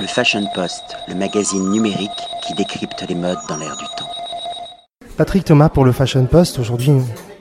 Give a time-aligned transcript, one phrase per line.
[0.00, 2.10] Le Fashion Post, le magazine numérique
[2.46, 4.08] qui décrypte les modes dans l'air du temps.
[5.16, 6.60] Patrick Thomas pour le Fashion Post.
[6.60, 6.92] Aujourd'hui,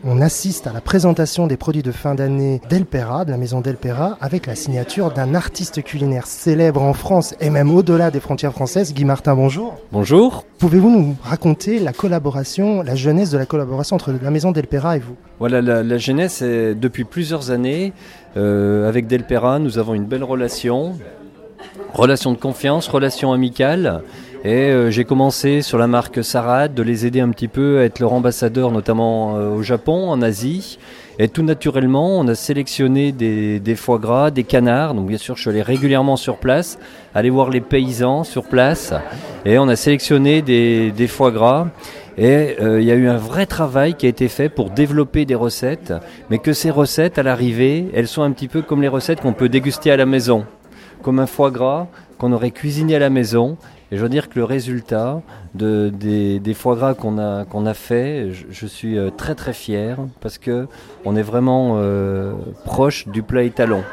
[0.03, 4.17] on assiste à la présentation des produits de fin d'année d'Elpera, de la maison d'Elpera,
[4.21, 8.91] avec la signature d'un artiste culinaire célèbre en France et même au-delà des frontières françaises.
[8.95, 9.75] Guy Martin, bonjour.
[9.91, 10.43] Bonjour.
[10.57, 14.99] Pouvez-vous nous raconter la collaboration, la jeunesse de la collaboration entre la maison d'Elpera et
[14.99, 15.15] vous?
[15.37, 17.93] Voilà, la, la jeunesse, est depuis plusieurs années,
[18.35, 20.95] euh, avec Delpera, nous avons une belle relation,
[21.97, 24.01] relation de confiance, relation amicale.
[24.45, 27.83] Et euh, j'ai commencé sur la marque Sarad de les aider un petit peu à
[27.83, 30.77] être leur ambassadeur, notamment euh, au Japon, en Asie.
[31.17, 34.93] Et tout naturellement, on a sélectionné des, des, foie gras, des canards.
[34.93, 36.77] Donc bien sûr, je suis allé régulièrement sur place,
[37.15, 38.93] aller voir les paysans sur place.
[39.43, 41.67] Et on a sélectionné des, des foie gras.
[42.17, 45.25] Et euh, il y a eu un vrai travail qui a été fait pour développer
[45.25, 45.93] des recettes,
[46.31, 49.33] mais que ces recettes, à l'arrivée, elles sont un petit peu comme les recettes qu'on
[49.33, 50.45] peut déguster à la maison,
[51.01, 51.87] comme un foie gras
[52.17, 53.57] qu'on aurait cuisiné à la maison
[53.91, 55.21] et je veux dire que le résultat
[55.55, 59.97] de, des, foie gras qu'on a, qu'on a fait, je, suis euh, très très fier
[60.19, 60.67] parce que
[61.05, 62.33] on est vraiment euh,
[62.65, 63.83] proche du plat étalon.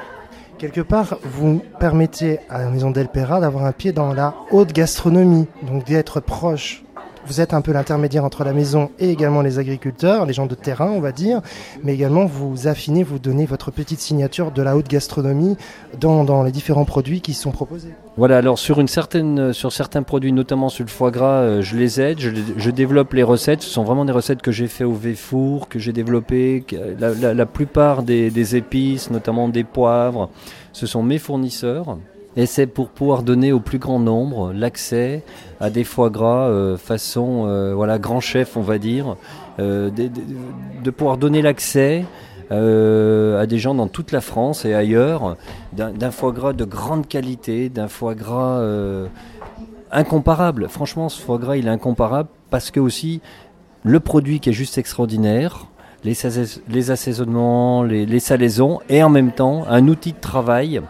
[0.59, 5.47] Quelque part, vous permettez à la maison d'Elpera d'avoir un pied dans la haute gastronomie,
[5.63, 6.85] donc d'être proche
[7.27, 10.55] vous êtes un peu l'intermédiaire entre la maison et également les agriculteurs, les gens de
[10.55, 11.41] terrain, on va dire,
[11.83, 15.57] mais également vous affinez, vous donnez votre petite signature de la haute gastronomie
[16.01, 17.95] dans, les différents produits qui sont proposés.
[18.17, 21.77] Voilà, alors sur, une certaine, sur certains produits, notamment sur le foie gras, euh, je
[21.77, 23.63] les aide, je, développe les recettes.
[23.63, 26.65] Ce sont vraiment des recettes que j'ai fait au Véfour, que j'ai développées.
[26.99, 30.29] La, plupart des épices, notamment des poivres,
[30.73, 31.99] ce sont mes fournisseurs.
[32.37, 35.23] Et c'est pour pouvoir donner au plus grand nombre l'accès
[35.61, 39.17] à des foie gras euh, façon euh, voilà grand chef on va dire,
[39.61, 42.05] euh, de, pouvoir donner l'accès
[42.51, 45.37] à des gens dans toute la France et ailleurs
[45.73, 48.63] d'un foie gras de grande qualité, d'un foie gras
[49.91, 50.69] incomparable.
[50.69, 53.21] Franchement, ce foie gras il est incomparable parce que aussi
[53.83, 55.67] le produit qui est juste extraordinaire.
[56.05, 56.13] Les,
[56.69, 60.83] les assaisonnements, les, les salaisons et en même temps un outil de travail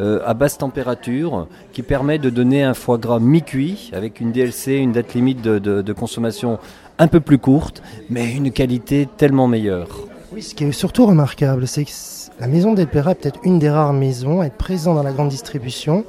[0.00, 4.74] euh, à basse température qui permet de donner un foie gras mi-cuit avec une DLC,
[4.74, 6.58] une date limite de, consommation
[6.98, 9.88] un peu plus courte, mais une qualité tellement meilleure.
[10.32, 11.90] Oui, ce qui est surtout remarquable, c'est que
[12.38, 15.30] la maison d'Elpera est peut-être une des rares maisons à être présente dans la grande
[15.30, 16.04] distribution.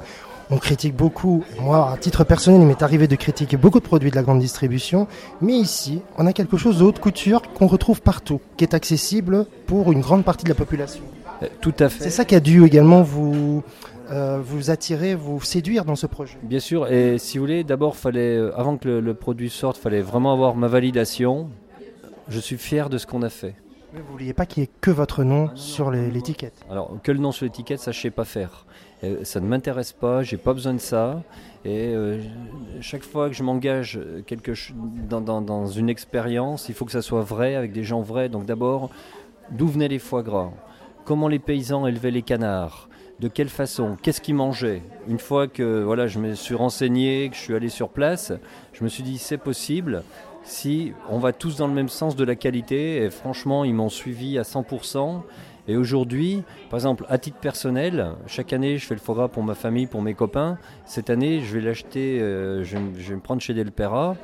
[0.52, 4.10] On critique beaucoup, moi à titre personnel il m'est arrivé de critiquer beaucoup de produits
[4.10, 5.06] de la grande distribution,
[5.40, 9.46] mais ici on a quelque chose de haute couture qu'on retrouve partout, qui est accessible
[9.66, 11.02] pour une grande partie de la population.
[11.60, 12.04] Tout à fait.
[12.04, 13.62] C'est ça qui a dû également vous,
[14.10, 16.38] euh, vous attirer, vous séduire dans ce projet.
[16.42, 19.78] Bien sûr, et si vous voulez, d'abord, fallait, euh, avant que le, le produit sorte,
[19.78, 21.48] il fallait vraiment avoir ma validation.
[22.28, 23.54] Je suis fier de ce qu'on a fait.
[23.92, 27.10] Mais vous ne vouliez pas qu'il n'y ait que votre nom sur l'étiquette Alors, que
[27.10, 28.66] le nom sur l'étiquette, ça, je ne sais pas faire.
[29.02, 31.22] Et ça ne m'intéresse pas, j'ai pas besoin de ça.
[31.64, 32.20] Et euh,
[32.80, 34.52] chaque fois que je m'engage quelque
[35.08, 38.28] dans, dans, dans une expérience, il faut que ça soit vrai, avec des gens vrais.
[38.28, 38.90] Donc d'abord,
[39.50, 40.50] d'où venaient les foie gras?
[41.04, 42.88] Comment les paysans élevaient les canards,
[43.20, 44.82] de quelle façon, qu'est-ce qu'ils mangeaient?
[45.08, 48.32] Une fois que voilà, je me suis renseigné, que je suis allé sur place,
[48.72, 50.02] je me suis dit c'est possible
[50.42, 53.04] si on va tous dans le même sens de la qualité.
[53.04, 55.22] Et franchement, ils m'ont suivi à 100%.
[55.68, 59.42] Et aujourd'hui, par exemple, à titre personnel, chaque année, je fais le foie gras pour
[59.44, 60.58] ma famille, pour mes copains.
[60.84, 64.16] Cette année, je vais l'acheter, euh, je, vais me prendre chez Delpera.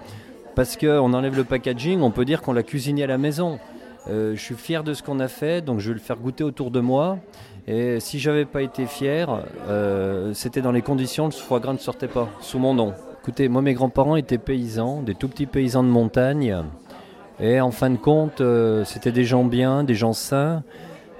[0.54, 3.58] Parce qu'on enlève le packaging, on peut dire qu'on l'a cuisiné à la maison.
[4.08, 6.44] Euh, je suis fier de ce qu'on a fait, donc je vais le faire goûter
[6.44, 7.18] autour de moi.
[7.66, 11.78] Et si j'avais pas été fier, euh, c'était dans les conditions, le foie gras ne
[11.78, 12.94] sortait pas sous mon nom.
[13.22, 16.56] Écoutez, moi mes grands-parents étaient paysans, des tout petits paysans de montagne.
[17.40, 20.62] Et en fin de compte, euh, c'était des gens bien, des gens sains.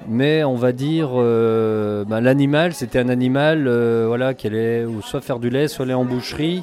[0.08, 5.03] Mais on va dire, euh, ben, l'animal, c'était un animal euh, voilà, qui allait ou
[5.03, 6.62] soit faire du lait, soit aller en boucherie.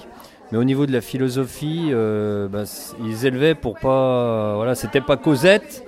[0.52, 2.64] Mais au niveau de la philosophie, ben,
[3.04, 4.56] ils élevaient pour pas.
[4.56, 5.84] Voilà, c'était pas Cosette,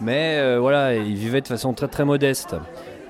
[0.00, 2.56] mais euh, voilà, ils vivaient de façon très très modeste.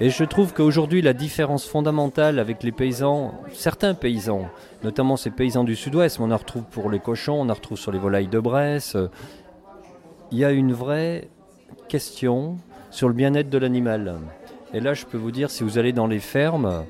[0.00, 4.48] Et je trouve qu'aujourd'hui, la différence fondamentale avec les paysans, certains paysans,
[4.82, 7.92] notamment ces paysans du sud-ouest, on en retrouve pour les cochons, on en retrouve sur
[7.92, 8.96] les volailles de Bresse,
[10.32, 11.28] il y a une vraie
[11.88, 12.56] question
[12.90, 14.16] sur le bien-être de l'animal.
[14.72, 16.84] Et là, je peux vous dire, si vous allez dans les fermes,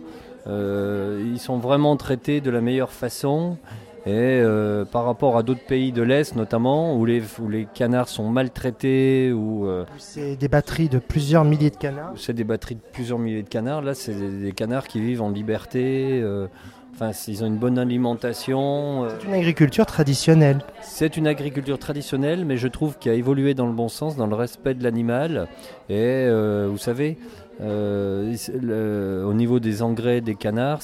[0.46, 3.56] euh, ils sont vraiment traités de la meilleure façon.
[4.06, 8.08] Et euh, par rapport à d'autres pays de l'Est notamment, où les, où les canards
[8.08, 12.12] sont maltraités, ou euh, c'est des batteries de plusieurs milliers de canards.
[12.16, 13.82] C'est des batteries de plusieurs milliers de canards.
[13.82, 16.18] Là, c'est des, des, canards qui vivent en liberté.
[16.22, 16.46] Euh,
[16.94, 19.06] enfin, ils ont une bonne alimentation.
[19.20, 20.60] C'est une agriculture traditionnelle.
[20.80, 24.26] C'est une agriculture traditionnelle, mais je trouve qu'il a évolué dans le bon sens, dans
[24.26, 25.46] le respect de l'animal.
[25.90, 27.18] Et vous savez,
[27.60, 30.80] au niveau des engrais des canards,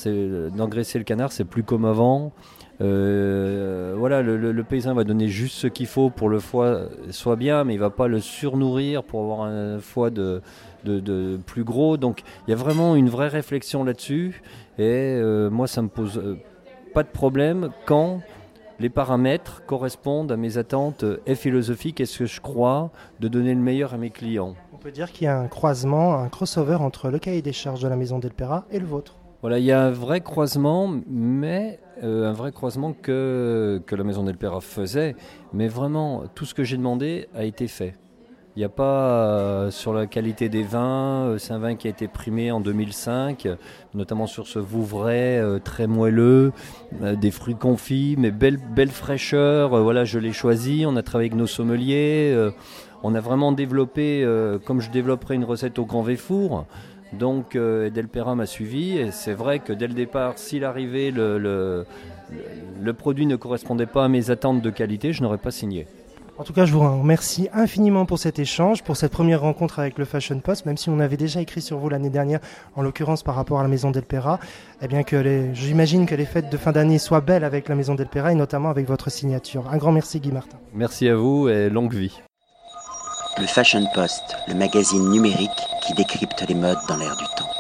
[0.55, 2.33] d'engraisser le canard, c'est plus comme avant.
[2.79, 7.75] Voilà, le, paysan va donner juste ce qu'il faut pour le foie soit bien, mais
[7.75, 10.43] il va pas le surnourrir pour avoir un foie de,
[11.47, 11.97] plus gros.
[11.97, 14.43] Donc il y a vraiment une vraie réflexion là-dessus.
[14.79, 15.21] Et
[15.51, 16.23] moi, ça me pose
[16.95, 18.21] pas de problème quand
[18.79, 22.91] les paramètres correspondent à mes attentes et philosophiques et ce que je crois
[23.21, 24.55] de donner le meilleur à mes clients?
[24.73, 27.83] On peut dire qu'il y a un croisement, un crossover entre le cahier des charges
[27.83, 29.17] de la maison Delpera et le vôtre.
[29.43, 34.03] Voilà, il y a un vrai croisement, mais euh, un vrai croisement que, que la
[34.03, 35.15] maison Delpera faisait.
[35.53, 37.95] Mais vraiment, tout ce que j'ai demandé a été fait.
[38.57, 41.87] Il n'y a pas euh, sur la qualité des vins, euh, c'est un vin qui
[41.87, 43.47] a été primé en 2005,
[43.93, 46.53] notamment sur ce Vouvray très moelleux,
[47.03, 49.83] des fruits confits, mais belle, belle fraîcheur.
[49.83, 50.85] voilà, je l'ai choisi.
[50.87, 52.35] On a travaillé avec nos sommeliers.
[53.03, 54.27] on a vraiment développé,
[54.65, 56.65] comme je développerai une recette au Grand Véfour.
[57.19, 61.87] Donc Delpera m'a suivi et c'est vrai que dès le départ, s'il arrivait, le,
[62.81, 65.87] le produit ne correspondait pas à mes attentes de qualité, je n'aurais pas signé.
[66.39, 69.97] En tout cas, je vous remercie infiniment pour cet échange, pour cette première rencontre avec
[69.97, 72.41] le Fashion Post, même si on avait déjà écrit sur vous l'année dernière,
[72.75, 74.39] en l'occurrence par rapport à la Maison d'Elpera.
[74.83, 77.95] Eh bien que j'imagine que les fêtes de fin d'année soient belles avec la Maison
[77.95, 79.67] d'Elpera et notamment avec votre signature.
[79.71, 80.59] Un grand merci Guy Martin.
[80.75, 82.21] Merci à vous et longue vie.
[83.39, 85.51] Le Fashion Post, le magazine numérique
[85.83, 87.56] qui décrypte les modes dans l'air du temps.